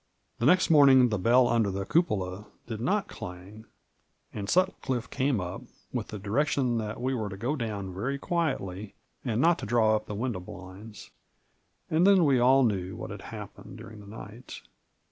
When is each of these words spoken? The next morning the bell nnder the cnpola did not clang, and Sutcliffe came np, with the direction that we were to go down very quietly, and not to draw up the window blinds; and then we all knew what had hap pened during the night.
The 0.39 0.47
next 0.47 0.71
morning 0.71 1.09
the 1.09 1.19
bell 1.19 1.45
nnder 1.45 1.71
the 1.71 1.85
cnpola 1.85 2.47
did 2.65 2.81
not 2.81 3.07
clang, 3.07 3.65
and 4.33 4.49
Sutcliffe 4.49 5.11
came 5.11 5.37
np, 5.37 5.67
with 5.93 6.07
the 6.07 6.17
direction 6.17 6.79
that 6.79 6.99
we 6.99 7.13
were 7.13 7.29
to 7.29 7.37
go 7.37 7.55
down 7.55 7.93
very 7.93 8.17
quietly, 8.17 8.95
and 9.23 9.39
not 9.39 9.59
to 9.59 9.67
draw 9.67 9.95
up 9.95 10.07
the 10.07 10.15
window 10.15 10.39
blinds; 10.39 11.11
and 11.87 12.07
then 12.07 12.25
we 12.25 12.39
all 12.39 12.63
knew 12.63 12.95
what 12.95 13.11
had 13.11 13.21
hap 13.21 13.55
pened 13.57 13.75
during 13.77 13.99
the 13.99 14.07
night. 14.07 14.63